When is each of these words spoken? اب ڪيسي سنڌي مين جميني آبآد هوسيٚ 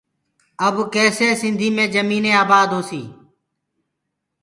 اب 0.67 0.75
ڪيسي 0.93 1.29
سنڌي 1.41 1.69
مين 1.75 1.89
جميني 1.95 2.31
آبآد 2.43 2.67
هوسيٚ 2.77 3.07